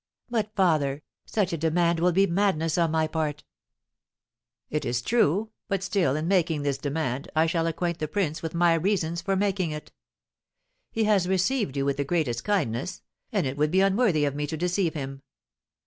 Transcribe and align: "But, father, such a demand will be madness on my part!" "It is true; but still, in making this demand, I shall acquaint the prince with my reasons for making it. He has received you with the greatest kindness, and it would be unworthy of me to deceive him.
"But, 0.31 0.55
father, 0.55 1.03
such 1.25 1.53
a 1.53 1.59
demand 1.59 1.99
will 1.99 2.11
be 2.11 2.25
madness 2.25 2.75
on 2.75 2.89
my 2.89 3.05
part!" 3.05 3.43
"It 4.71 4.83
is 4.83 4.99
true; 5.03 5.51
but 5.67 5.83
still, 5.83 6.15
in 6.15 6.27
making 6.27 6.63
this 6.63 6.79
demand, 6.79 7.29
I 7.35 7.45
shall 7.45 7.67
acquaint 7.67 7.99
the 7.99 8.07
prince 8.07 8.41
with 8.41 8.55
my 8.55 8.73
reasons 8.73 9.21
for 9.21 9.35
making 9.35 9.69
it. 9.69 9.91
He 10.89 11.03
has 11.03 11.27
received 11.27 11.77
you 11.77 11.85
with 11.85 11.97
the 11.97 12.03
greatest 12.03 12.43
kindness, 12.43 13.03
and 13.31 13.45
it 13.45 13.57
would 13.57 13.69
be 13.69 13.81
unworthy 13.81 14.25
of 14.25 14.33
me 14.33 14.47
to 14.47 14.57
deceive 14.57 14.95
him. 14.95 15.21